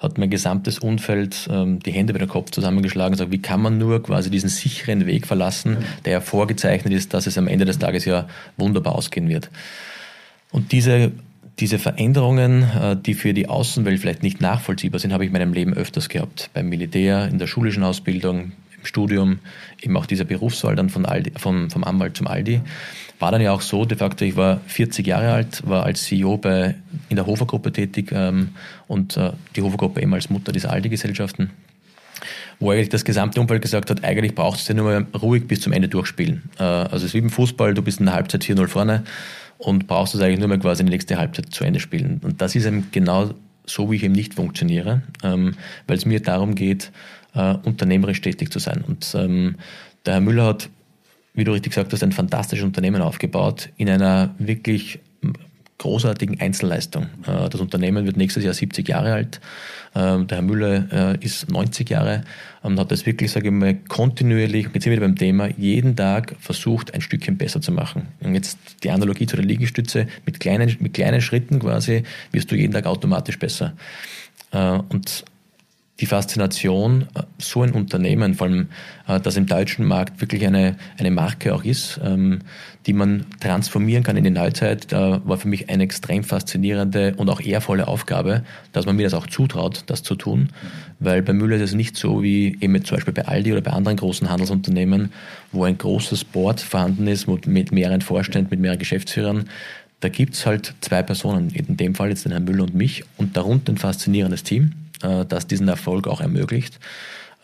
[0.03, 3.62] hat mein gesamtes Umfeld ähm, die Hände bei den Kopf zusammengeschlagen und gesagt, wie kann
[3.62, 7.65] man nur quasi diesen sicheren Weg verlassen, der ja vorgezeichnet ist, dass es am Ende
[7.65, 9.51] des Tages ja wunderbar ausgehen wird.
[10.51, 11.12] Und diese,
[11.59, 15.53] diese Veränderungen, äh, die für die Außenwelt vielleicht nicht nachvollziehbar sind, habe ich in meinem
[15.53, 16.51] Leben öfters gehabt.
[16.53, 18.53] Beim Militär, in der schulischen Ausbildung,
[18.87, 19.38] Studium,
[19.81, 22.61] eben auch dieser Berufswahl dann von Aldi, vom, vom Anwalt zum Aldi
[23.23, 26.38] war dann ja auch so, de facto, ich war 40 Jahre alt, war als CEO
[26.38, 26.75] bei,
[27.09, 28.49] in der Hofer-Gruppe tätig ähm,
[28.88, 31.51] und äh, die Hofer-Gruppe eben als Mutter dieser Aldi-Gesellschaften,
[32.59, 35.73] wo eigentlich das gesamte Umfeld gesagt hat, eigentlich brauchst du ja nur ruhig bis zum
[35.73, 36.51] Ende durchspielen.
[36.59, 39.05] Äh, also es ist wie im Fußball, du bist in der Halbzeit 4-0 vorne
[39.57, 42.21] und brauchst es eigentlich nur mehr quasi in die nächste Halbzeit zu Ende spielen.
[42.25, 43.31] Und das ist eben genau
[43.64, 45.55] so, wie ich eben nicht funktioniere, ähm,
[45.87, 46.90] weil es mir darum geht,
[47.35, 48.85] äh, unternehmerisch tätig zu sein.
[48.87, 49.57] Und ähm,
[50.07, 50.68] der Herr Müller hat
[51.35, 54.99] wie du richtig gesagt hast, ein fantastisches Unternehmen aufgebaut in einer wirklich
[55.79, 57.05] großartigen Einzelleistung.
[57.27, 59.40] Äh, das Unternehmen wird nächstes Jahr 70 Jahre alt.
[59.95, 62.23] Ähm, der Herr Müller äh, ist 90 Jahre
[62.62, 65.97] und hat das wirklich, sage ich mal, kontinuierlich, jetzt sind wir wieder beim Thema, jeden
[65.97, 68.09] Tag versucht, ein Stückchen besser zu machen.
[68.21, 72.57] Und jetzt die Analogie zu der Liegestütze, mit kleinen, mit kleinen Schritten quasi wirst du
[72.57, 73.73] jeden Tag automatisch besser.
[74.53, 75.25] Äh, und
[76.03, 78.67] die Faszination, äh, so ein Unternehmen, vor allem
[79.07, 82.41] äh, das im deutschen Markt wirklich eine, eine Marke auch ist, ähm,
[82.87, 87.31] die man transformieren kann in die Neuzeit, da war für mich eine extrem faszinierende und
[87.31, 90.49] auch ehrvolle Aufgabe, dass man mir das auch zutraut, das zu tun.
[90.99, 93.71] Weil bei Müller ist es nicht so wie eben zum Beispiel bei Aldi oder bei
[93.71, 95.12] anderen großen Handelsunternehmen,
[95.53, 99.49] wo ein großes Board vorhanden ist mit mehreren Vorständen, mit mehreren Geschäftsführern.
[100.01, 103.37] Da gibt's halt zwei Personen, in dem Fall jetzt den Herrn Müller und mich, und
[103.37, 106.79] darunter ein faszinierendes Team äh, das diesen Erfolg auch ermöglicht.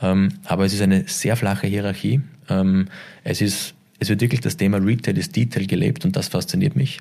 [0.01, 2.21] Ähm, aber es ist eine sehr flache Hierarchie.
[2.49, 2.89] Ähm,
[3.25, 6.99] es, ist, es wird wirklich das Thema Retail ist Detail gelebt und das fasziniert mich.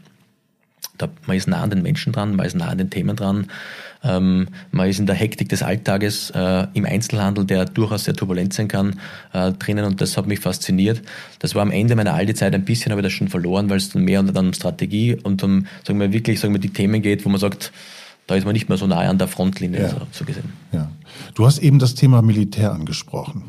[0.98, 3.48] Da, man ist nah an den Menschen dran, man ist nah an den Themen dran,
[4.04, 8.54] ähm, man ist in der Hektik des Alltages äh, im Einzelhandel, der durchaus sehr turbulent
[8.54, 9.00] sein kann,
[9.34, 11.02] äh, drinnen und das hat mich fasziniert.
[11.40, 13.90] Das war am Ende meiner Aldi-Zeit ein bisschen, habe ich das schon verloren, weil es
[13.90, 17.26] dann mehr dann um Strategie und um, sagen wir, wirklich, sagen wir, die Themen geht,
[17.26, 17.72] wo man sagt,
[18.28, 19.90] da ist man nicht mehr so nahe an der Frontlinie, ja.
[19.90, 20.52] so, so gesehen.
[20.72, 20.92] Ja.
[21.34, 23.44] Du hast eben das Thema Militär angesprochen.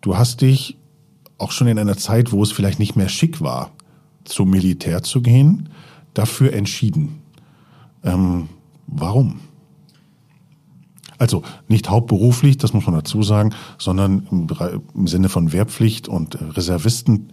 [0.00, 0.76] Du hast dich
[1.38, 3.70] auch schon in einer Zeit, wo es vielleicht nicht mehr schick war,
[4.24, 5.68] zum Militär zu gehen,
[6.12, 7.20] dafür entschieden.
[8.04, 8.48] Ähm,
[8.86, 9.40] warum?
[11.18, 14.46] Also nicht hauptberuflich, das muss man dazu sagen, sondern im,
[14.94, 17.32] im Sinne von Wehrpflicht und äh, Reservisten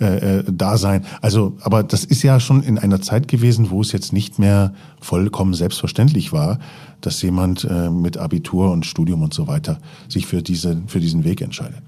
[0.00, 1.04] äh, äh, Dasein.
[1.20, 4.72] Also, aber das ist ja schon in einer Zeit gewesen, wo es jetzt nicht mehr
[5.00, 6.58] vollkommen selbstverständlich war,
[7.02, 11.24] dass jemand äh, mit Abitur und Studium und so weiter sich für diese für diesen
[11.24, 11.82] Weg entscheidet.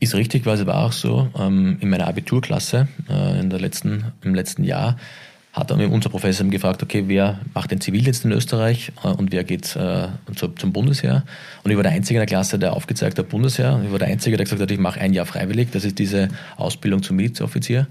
[0.00, 1.28] Ist richtig, weil es war auch so.
[1.38, 4.96] Ähm, in meiner Abiturklasse äh, in der letzten, im letzten Jahr
[5.54, 9.44] hat dann unser Professor gefragt, okay, wer macht den Zivildienst in Österreich äh, und wer
[9.44, 11.24] geht äh, zum Bundesheer?
[11.62, 13.80] Und ich war der Einzige in der Klasse, der aufgezeigt hat, Bundesheer.
[13.84, 15.68] Ich war der Einzige, der gesagt hat, ich mache ein Jahr freiwillig.
[15.70, 17.86] Das ist diese Ausbildung zum Milizoffizier.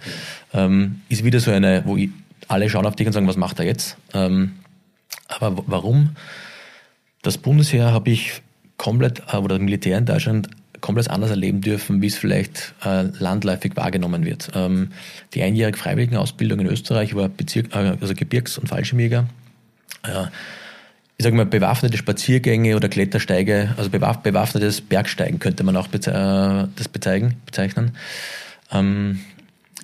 [0.53, 2.09] Ähm, ist wieder so eine, wo ich,
[2.49, 3.95] alle schauen auf dich und sagen, was macht er jetzt?
[4.13, 4.51] Ähm,
[5.29, 6.17] aber warum?
[7.21, 8.41] Das Bundesheer habe ich
[8.75, 10.49] komplett, äh, oder das Militär in Deutschland
[10.83, 14.51] komplett anders erleben dürfen, wie es vielleicht äh, landläufig wahrgenommen wird.
[14.53, 14.89] Ähm,
[15.33, 19.25] die einjährige Freiwilligenausbildung in Österreich war Bezirk, äh, also Gebirgs- und Fallschirmjäger.
[20.03, 20.25] Äh,
[21.17, 26.11] ich sage mal, bewaffnete Spaziergänge oder Klettersteige, also bewaff bewaffnetes Bergsteigen könnte man auch beze
[26.11, 27.35] äh, das bezeichnen.
[27.45, 27.93] bezeichnen.
[28.69, 29.21] Ähm,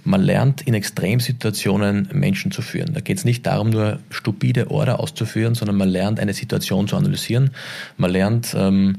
[0.03, 2.93] man lernt in Extremsituationen Menschen zu führen.
[2.93, 6.97] Da geht es nicht darum, nur stupide Order auszuführen, sondern man lernt eine Situation zu
[6.97, 7.51] analysieren.
[7.95, 8.97] Man lernt ähm,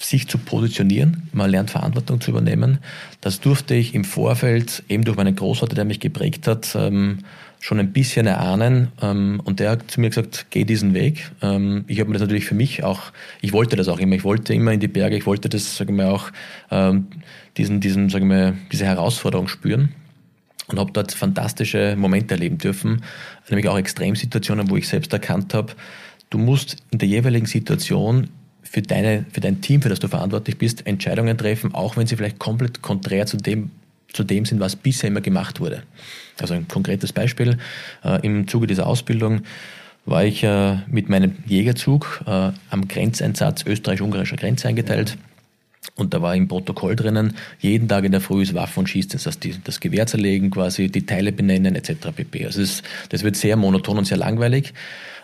[0.00, 2.78] sich zu positionieren, man lernt Verantwortung zu übernehmen.
[3.20, 7.18] Das durfte ich im Vorfeld eben durch meinen Großvater, der mich geprägt hat, ähm,
[7.60, 8.88] schon ein bisschen erahnen.
[9.02, 11.30] Ähm, und der hat zu mir gesagt, geh diesen Weg.
[11.42, 14.16] Ähm, ich habe mir das natürlich für mich auch, ich wollte das auch immer.
[14.16, 16.30] Ich wollte immer in die Berge, ich wollte das, sagen wir auch,
[17.56, 19.90] diesen, diesen, sagen wir, diese Herausforderung spüren.
[20.68, 23.02] Und habe dort fantastische Momente erleben dürfen,
[23.48, 25.72] nämlich auch Extremsituationen, wo ich selbst erkannt habe,
[26.30, 28.28] du musst in der jeweiligen Situation
[28.70, 32.16] für, deine, für dein Team, für das du verantwortlich bist, Entscheidungen treffen, auch wenn sie
[32.16, 33.72] vielleicht komplett konträr zu dem,
[34.12, 35.82] zu dem sind, was bisher immer gemacht wurde.
[36.40, 37.58] Also ein konkretes Beispiel.
[38.04, 39.42] Äh, Im Zuge dieser Ausbildung
[40.06, 45.18] war ich äh, mit meinem Jägerzug äh, am Grenzeinsatz österreichisch-ungarischer Grenze eingeteilt.
[45.96, 49.26] Und da war im Protokoll drinnen, jeden Tag in der Früh ist Waffen- und Schießdienst,
[49.26, 52.12] das heißt das Gewehr zerlegen, quasi die Teile benennen etc.
[52.14, 52.46] pp.
[52.46, 54.74] Also das, das wird sehr monoton und sehr langweilig.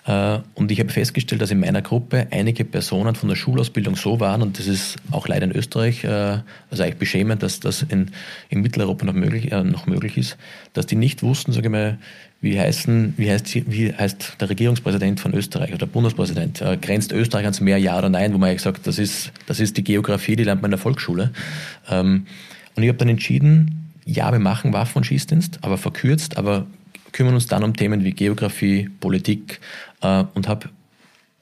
[0.06, 4.20] Äh, und ich habe festgestellt, dass in meiner Gruppe einige Personen von der Schulausbildung so
[4.20, 6.38] waren, und das ist auch leider in Österreich, äh,
[6.70, 8.12] also eigentlich beschämend, dass das in,
[8.48, 10.36] in Mitteleuropa noch möglich, äh, noch möglich ist,
[10.72, 11.98] dass die nicht wussten, sage ich mal,
[12.40, 16.62] wie, heißen, wie, heißt, wie heißt der Regierungspräsident von Österreich oder der Bundespräsident?
[16.82, 18.34] grenzt Österreich ans Meer, ja oder nein?
[18.34, 20.78] Wo man eigentlich sagt, das ist, das ist die Geografie, die lernt man in der
[20.78, 21.32] Volksschule.
[21.90, 22.26] Ähm,
[22.76, 26.66] und ich habe dann entschieden, ja, wir machen Waffen- und Schießdienst, aber verkürzt, aber
[27.16, 29.60] kümmern uns dann um Themen wie Geografie, Politik
[30.02, 30.68] äh, und habe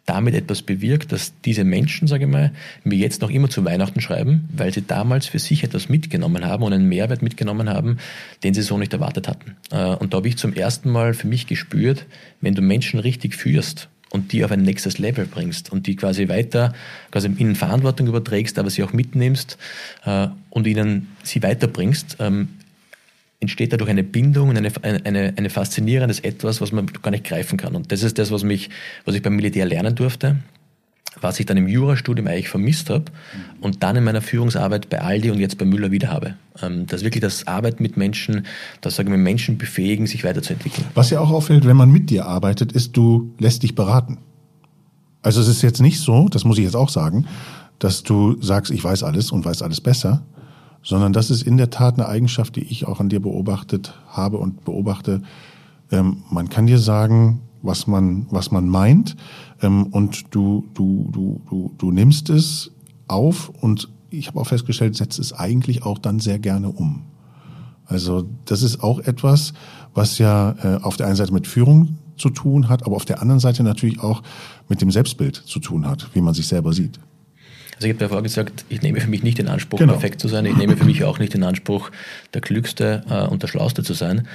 [0.06, 4.00] damit etwas bewirkt, dass diese Menschen, sage ich mal, mir jetzt noch immer zu Weihnachten
[4.00, 7.98] schreiben, weil sie damals für sich etwas mitgenommen haben und einen Mehrwert mitgenommen haben,
[8.42, 9.56] den sie so nicht erwartet hatten.
[9.70, 12.06] Äh, und da habe ich zum ersten Mal für mich gespürt,
[12.40, 16.28] wenn du Menschen richtig führst und die auf ein nächstes Level bringst und die quasi
[16.28, 16.74] weiter,
[17.10, 19.58] quasi ihnen Verantwortung überträgst, aber sie auch mitnimmst
[20.04, 22.48] äh, und ihnen sie weiterbringst, ähm,
[23.40, 27.58] entsteht dadurch eine Bindung und eine, eine, eine faszinierendes Etwas, was man gar nicht greifen
[27.58, 27.74] kann.
[27.74, 28.70] Und das ist das, was, mich,
[29.04, 30.36] was ich beim Militär lernen durfte,
[31.20, 33.04] was ich dann im Jurastudium eigentlich vermisst habe
[33.60, 36.34] und dann in meiner Führungsarbeit bei Aldi und jetzt bei Müller wieder habe.
[36.62, 38.46] Ähm, das wirklich das Arbeiten mit Menschen,
[38.80, 40.86] das sagen wir Menschen befähigen, sich weiterzuentwickeln.
[40.94, 44.18] Was ja auch auffällt, wenn man mit dir arbeitet, ist, du lässt dich beraten.
[45.22, 47.26] Also es ist jetzt nicht so, das muss ich jetzt auch sagen,
[47.78, 50.22] dass du sagst, ich weiß alles und weiß alles besser,
[50.84, 54.36] sondern das ist in der Tat eine Eigenschaft, die ich auch an dir beobachtet habe
[54.36, 55.22] und beobachte.
[55.90, 59.16] Ähm, man kann dir sagen, was man, was man meint,
[59.62, 62.70] ähm, und du, du, du, du, du nimmst es
[63.08, 67.02] auf und ich habe auch festgestellt, setzt es eigentlich auch dann sehr gerne um.
[67.86, 69.54] Also das ist auch etwas,
[69.94, 73.20] was ja äh, auf der einen Seite mit Führung zu tun hat, aber auf der
[73.20, 74.22] anderen Seite natürlich auch
[74.68, 77.00] mit dem Selbstbild zu tun hat, wie man sich selber sieht.
[77.76, 79.94] Also ich habe davor gesagt, ich nehme für mich nicht den Anspruch, genau.
[79.94, 80.46] perfekt zu sein.
[80.46, 81.90] Ich nehme für mich auch nicht den Anspruch,
[82.32, 84.28] der Klügste äh, und der Schlauste zu sein.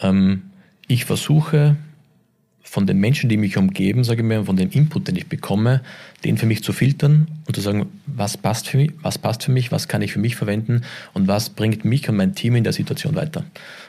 [0.00, 0.42] Ähm,
[0.86, 1.76] ich versuche
[2.74, 5.80] von den Menschen, die mich umgeben, sage ich mir, von dem Input, den ich bekomme,
[6.24, 9.52] den für mich zu filtern und zu sagen, was passt für mich, was passt für
[9.52, 12.64] mich, was kann ich für mich verwenden und was bringt mich und mein Team in
[12.64, 13.44] der Situation weiter.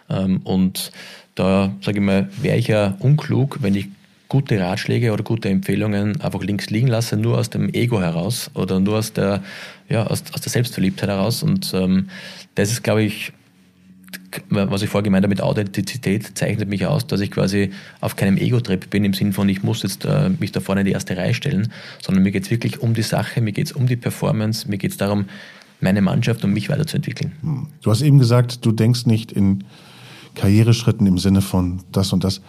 [0.10, 0.91] Ähm, und
[1.34, 3.88] da, sage ich mal, wäre ich ja unklug, wenn ich
[4.35, 8.81] gute Ratschläge oder gute Empfehlungen einfach links liegen lasse, nur aus dem Ego heraus oder
[8.81, 9.41] nur aus der,
[9.87, 11.41] ja, aus, aus der Selbstverliebtheit heraus.
[11.41, 12.09] Und ähm,
[12.55, 13.31] das ist, glaube ich,
[14.49, 17.71] was ich vorher gemeint habe mit Authentizität, zeichnet mich aus, dass ich quasi
[18.01, 20.87] auf keinem Ego-Trip bin, im Sinn von, ich muss jetzt äh, mich da vorne in
[20.87, 21.71] die erste Reihe stellen,
[22.01, 24.77] sondern mir geht es wirklich um die Sache, mir geht es um die Performance, mir
[24.77, 25.27] geht es darum,
[25.79, 27.31] meine Mannschaft und mich weiterzuentwickeln.
[27.39, 27.67] Hm.
[27.81, 29.63] Du hast eben gesagt, du denkst nicht in
[30.35, 32.41] Karriereschritten im Sinne von das und das.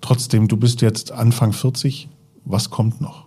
[0.00, 2.08] Trotzdem, du bist jetzt Anfang 40.
[2.44, 3.26] Was kommt noch?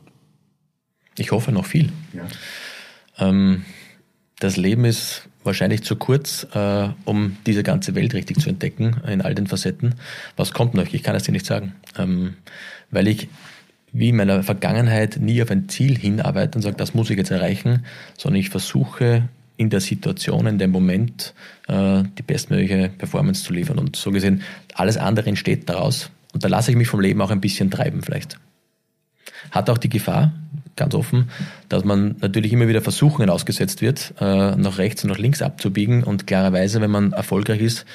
[1.17, 1.91] Ich hoffe noch viel.
[2.13, 2.27] Ja.
[3.27, 3.65] Ähm,
[4.39, 9.21] das Leben ist wahrscheinlich zu kurz, äh, um diese ganze Welt richtig zu entdecken in
[9.21, 9.95] all den Facetten.
[10.35, 10.93] Was kommt noch?
[10.93, 12.35] Ich kann es dir nicht sagen, ähm,
[12.91, 13.27] weil ich
[13.91, 17.29] wie in meiner Vergangenheit nie auf ein Ziel hinarbeite und sage, das muss ich jetzt
[17.29, 17.85] erreichen,
[18.17, 21.33] sondern ich versuche in der Situation, in dem Moment
[21.67, 23.79] äh, die bestmögliche Performance zu liefern.
[23.79, 24.41] Und so gesehen,
[24.73, 26.09] alles andere entsteht daraus.
[26.33, 28.39] Und da lasse ich mich vom Leben auch ein bisschen treiben vielleicht.
[29.51, 30.33] Hat auch die Gefahr,
[30.75, 31.29] ganz offen,
[31.69, 36.03] dass man natürlich immer wieder Versuchungen ausgesetzt wird, äh, nach rechts und nach links abzubiegen.
[36.03, 37.85] Und klarerweise, wenn man erfolgreich ist,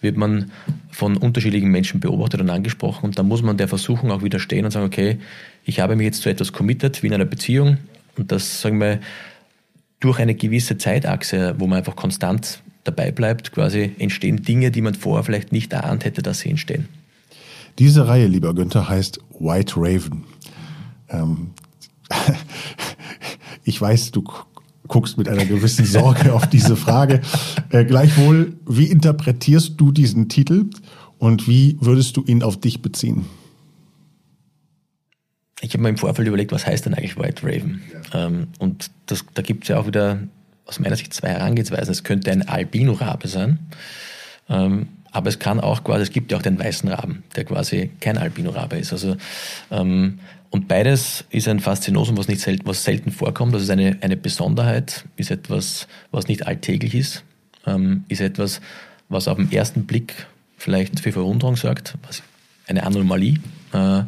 [0.00, 0.50] wird man
[0.90, 3.06] von unterschiedlichen Menschen beobachtet und angesprochen.
[3.06, 5.18] Und da muss man der Versuchung auch widerstehen und sagen, okay,
[5.64, 7.78] ich habe mich jetzt zu etwas committed, wie in einer Beziehung.
[8.16, 9.00] Und das, sagen wir,
[10.00, 14.94] durch eine gewisse Zeitachse, wo man einfach konstant dabei bleibt, quasi entstehen Dinge, die man
[14.94, 16.88] vorher vielleicht nicht erahnt hätte, dass sie entstehen.
[17.78, 20.24] Diese Reihe, lieber Günther, heißt White Raven.
[21.08, 21.50] Ähm,
[23.64, 24.22] ich weiß, du
[24.86, 27.20] guckst mit einer gewissen Sorge auf diese Frage.
[27.70, 30.66] Äh, gleichwohl, wie interpretierst du diesen Titel
[31.18, 33.24] und wie würdest du ihn auf dich beziehen?
[35.64, 37.82] Ich habe mir im Vorfeld überlegt, was heißt denn eigentlich White Raven?
[38.12, 38.26] Ja.
[38.26, 40.18] Ähm, und das, da gibt es ja auch wieder
[40.66, 41.90] aus meiner Sicht zwei Herangehensweisen.
[41.90, 43.58] Es könnte ein Albino-Rabe sein,
[44.48, 47.90] ähm, aber es kann auch quasi, es gibt ja auch den weißen Raben, der quasi
[48.00, 48.92] kein Albino-Rabe ist.
[48.92, 49.16] Also
[49.70, 50.18] ähm,
[50.50, 53.54] und beides ist ein Faszinosum, was, nicht selten, was selten vorkommt.
[53.54, 57.24] Das ist eine, eine Besonderheit, ist etwas, was nicht alltäglich ist,
[57.66, 58.60] ähm, ist etwas,
[59.08, 62.22] was auf den ersten Blick vielleicht für Verwunderung sorgt, was
[62.66, 63.38] eine Anomalie.
[63.72, 64.02] Äh,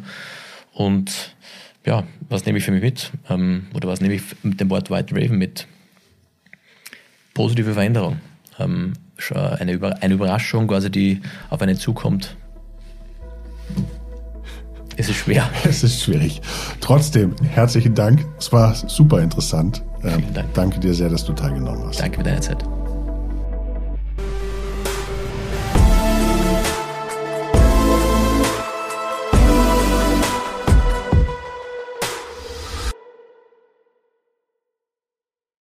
[0.73, 1.35] und
[1.87, 3.11] ja, was nehme ich für mich mit?
[3.29, 5.67] Ähm, oder was nehme ich mit dem Wort White Raven mit?
[7.33, 8.19] Positive Veränderung.
[8.59, 8.93] Ähm,
[9.33, 12.35] eine, Über eine Überraschung quasi, die auf einen zukommt,
[14.97, 15.47] es ist schwer.
[15.63, 16.41] Es ist schwierig.
[16.81, 18.25] Trotzdem, herzlichen Dank.
[18.39, 19.83] Es war super interessant.
[20.03, 20.53] Ähm, Dank.
[20.53, 21.99] Danke dir sehr, dass du teilgenommen hast.
[21.99, 22.63] Danke für deine Zeit.